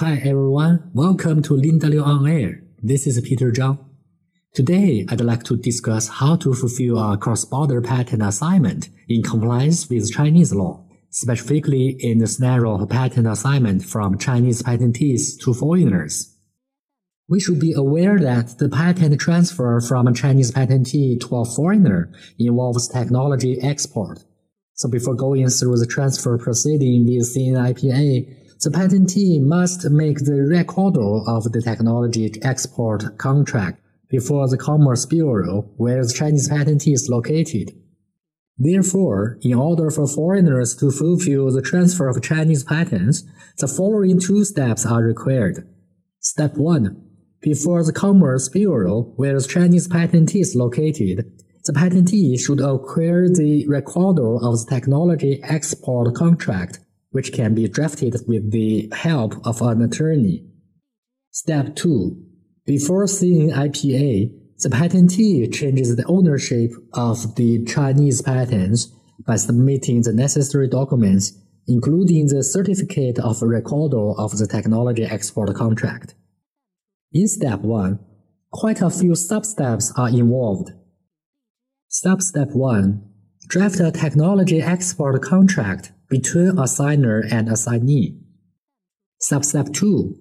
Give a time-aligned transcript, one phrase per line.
[0.00, 2.60] Hi everyone, welcome to Linda on Air.
[2.82, 3.78] This is Peter Zhang.
[4.52, 10.12] Today, I'd like to discuss how to fulfill a cross-border patent assignment in compliance with
[10.12, 16.36] Chinese law, specifically in the scenario of patent assignment from Chinese patentees to foreigners.
[17.26, 22.12] We should be aware that the patent transfer from a Chinese patentee to a foreigner
[22.38, 24.24] involves technology export.
[24.74, 30.96] So before going through the transfer proceeding with CNIPA, the patentee must make the record
[30.96, 37.72] of the technology export contract before the Commerce Bureau where the Chinese patentee is located.
[38.56, 43.24] Therefore, in order for foreigners to fulfill the transfer of Chinese patents,
[43.58, 45.68] the following two steps are required.
[46.20, 47.02] Step 1.
[47.42, 51.30] Before the Commerce Bureau where the Chinese patentee is located,
[51.66, 56.78] the patentee should acquire the record of the technology export contract
[57.16, 60.44] which can be drafted with the help of an attorney.
[61.30, 62.14] Step 2.
[62.66, 68.92] Before CNIPA, the patentee changes the ownership of the Chinese patents
[69.26, 71.32] by submitting the necessary documents,
[71.66, 76.14] including the certificate of recordal of the technology export contract.
[77.14, 77.98] In step 1,
[78.50, 80.68] quite a few sub-steps are involved.
[81.88, 83.02] Sub-step 1.
[83.48, 88.18] Draft a technology export contract between assigner and assignee.
[89.22, 90.14] Substep 2.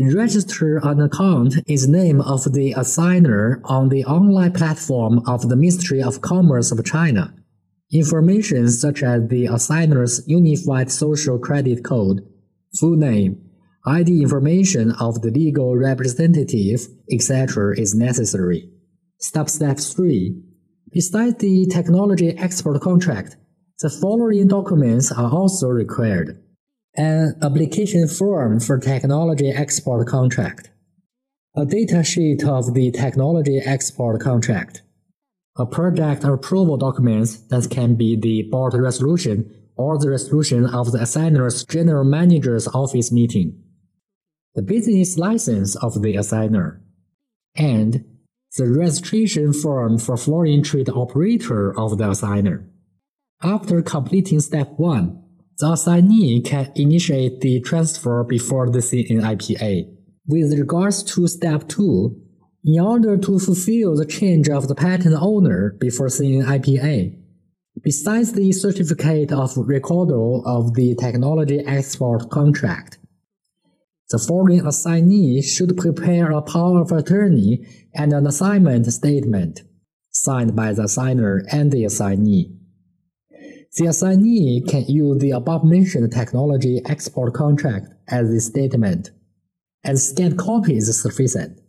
[0.00, 6.00] Register an account is name of the assigner on the online platform of the Ministry
[6.00, 7.34] of Commerce of China.
[7.90, 12.20] Information such as the assigner's Unified Social Credit Code,
[12.78, 13.42] full name,
[13.86, 17.76] ID information of the legal representative, etc.
[17.76, 18.70] is necessary.
[19.18, 20.40] Step step 3.
[20.92, 23.36] Besides the technology export contract,
[23.80, 26.42] the following documents are also required.
[26.96, 30.70] An application form for technology export contract.
[31.54, 34.82] A datasheet of the technology export contract.
[35.56, 40.98] A project approval document that can be the board resolution or the resolution of the
[40.98, 43.62] assigner's general manager's office meeting.
[44.56, 46.80] The business license of the assigner.
[47.54, 48.04] And
[48.56, 52.64] the registration form for foreign trade operator of the assigner.
[53.42, 55.22] After completing step 1,
[55.58, 59.94] the assignee can initiate the transfer before the CNIPA.
[60.26, 62.20] With regards to step 2,
[62.64, 67.16] in order to fulfill the change of the patent owner before CNIPA,
[67.80, 72.98] besides the certificate of recordal of the technology export contract,
[74.10, 79.62] the foreign assignee should prepare a power of attorney and an assignment statement
[80.10, 82.57] signed by the assigner and the assignee.
[83.76, 89.10] The assignee can use the above-mentioned technology export contract as the statement,
[89.84, 91.60] and scanned copy is sufficient.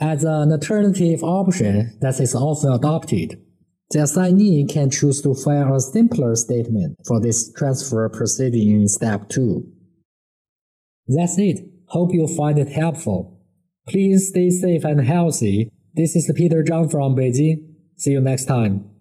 [0.00, 3.40] As an alternative option that is often adopted,
[3.90, 9.28] the assignee can choose to file a simpler statement for this transfer proceeding in step
[9.28, 9.64] 2.
[11.08, 11.68] That's it.
[11.88, 13.40] Hope you find it helpful.
[13.88, 15.70] Please stay safe and healthy.
[15.94, 17.74] This is Peter Zhang from Beijing.
[17.96, 18.93] See you next time.